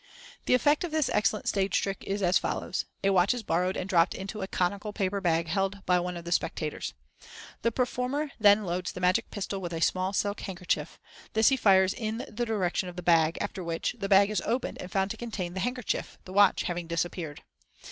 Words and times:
—The 0.47 0.55
effect 0.55 0.83
of 0.83 0.89
this 0.89 1.09
excellent 1.09 1.47
stage 1.47 1.79
trick 1.79 2.03
is 2.07 2.23
as 2.23 2.39
follows: 2.39 2.85
A 3.03 3.11
watch 3.11 3.35
is 3.35 3.43
borrowed 3.43 3.77
and 3.77 3.87
dropped 3.87 4.15
into 4.15 4.41
a 4.41 4.47
conical 4.47 4.91
paper 4.93 5.21
bag 5.21 5.47
held 5.47 5.85
by 5.85 5.99
one 5.99 6.17
of 6.17 6.25
the 6.25 6.31
spectators. 6.31 6.95
The 7.61 7.71
performer 7.71 8.31
then 8.39 8.63
loads 8.65 8.93
the 8.93 8.99
magic 8.99 9.29
pistol 9.29 9.61
with 9.61 9.73
a 9.73 9.79
small 9.79 10.11
silk 10.11 10.39
handkerchief; 10.39 10.97
this 11.33 11.49
he 11.49 11.55
fires 11.55 11.93
in 11.93 12.17
the 12.27 12.45
direction 12.47 12.89
of 12.89 12.95
the 12.95 13.03
bag, 13.03 13.37
after 13.41 13.63
which 13.63 13.95
the 13.99 14.09
bag 14.09 14.31
is 14.31 14.41
opened 14.43 14.81
and 14.81 14.91
found 14.91 15.11
to 15.11 15.17
contain 15.17 15.53
the 15.53 15.59
handkerchief, 15.59 16.17
the 16.25 16.33
watch 16.33 16.63
having 16.63 16.87
disappeared. 16.87 17.43